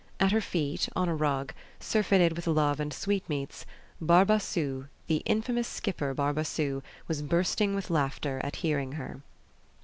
At 0.19 0.31
her 0.31 0.41
feet, 0.41 0.89
on 0.95 1.07
a 1.07 1.13
rug, 1.15 1.53
surfeited 1.79 2.35
with 2.35 2.47
love 2.47 2.79
and 2.79 2.91
sweetmeats, 2.91 3.67
Barbassou, 4.01 4.87
the 5.05 5.17
infamous 5.27 5.67
skipper 5.67 6.15
Barbassou, 6.15 6.81
was 7.07 7.21
bursting 7.21 7.75
with 7.75 7.91
laughter 7.91 8.41
at 8.43 8.55
hearing 8.65 8.93
her. 8.93 9.21